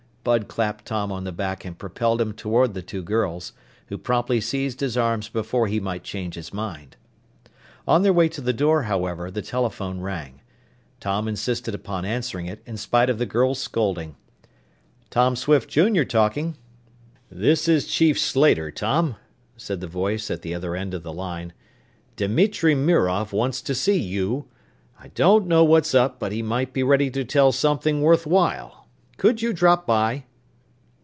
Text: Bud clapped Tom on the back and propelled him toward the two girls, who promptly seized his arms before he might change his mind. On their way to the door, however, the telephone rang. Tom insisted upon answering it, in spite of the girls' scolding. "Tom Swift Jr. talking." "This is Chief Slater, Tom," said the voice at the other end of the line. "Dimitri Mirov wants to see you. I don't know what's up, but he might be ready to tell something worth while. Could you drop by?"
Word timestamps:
Bud 0.23 0.47
clapped 0.47 0.85
Tom 0.85 1.11
on 1.11 1.23
the 1.23 1.31
back 1.31 1.65
and 1.65 1.75
propelled 1.79 2.21
him 2.21 2.33
toward 2.33 2.75
the 2.75 2.83
two 2.83 3.01
girls, 3.01 3.53
who 3.87 3.97
promptly 3.97 4.39
seized 4.39 4.79
his 4.79 4.95
arms 4.95 5.29
before 5.29 5.65
he 5.65 5.79
might 5.79 6.03
change 6.03 6.35
his 6.35 6.53
mind. 6.53 6.95
On 7.87 8.03
their 8.03 8.13
way 8.13 8.29
to 8.29 8.39
the 8.39 8.53
door, 8.53 8.83
however, 8.83 9.31
the 9.31 9.41
telephone 9.41 9.99
rang. 9.99 10.39
Tom 10.99 11.27
insisted 11.27 11.73
upon 11.73 12.05
answering 12.05 12.45
it, 12.45 12.61
in 12.67 12.77
spite 12.77 13.09
of 13.09 13.17
the 13.17 13.25
girls' 13.25 13.57
scolding. 13.57 14.15
"Tom 15.09 15.35
Swift 15.35 15.67
Jr. 15.67 16.03
talking." 16.03 16.55
"This 17.31 17.67
is 17.67 17.87
Chief 17.87 18.19
Slater, 18.19 18.69
Tom," 18.69 19.15
said 19.57 19.79
the 19.81 19.87
voice 19.87 20.29
at 20.29 20.43
the 20.43 20.53
other 20.53 20.75
end 20.75 20.93
of 20.93 21.01
the 21.01 21.11
line. 21.11 21.51
"Dimitri 22.15 22.75
Mirov 22.75 23.33
wants 23.33 23.59
to 23.63 23.73
see 23.73 23.97
you. 23.99 24.45
I 24.99 25.07
don't 25.07 25.47
know 25.47 25.63
what's 25.63 25.95
up, 25.95 26.19
but 26.19 26.31
he 26.31 26.43
might 26.43 26.73
be 26.73 26.83
ready 26.83 27.09
to 27.09 27.25
tell 27.25 27.51
something 27.51 28.03
worth 28.03 28.27
while. 28.27 28.77
Could 29.17 29.39
you 29.43 29.53
drop 29.53 29.85
by?" 29.85 30.23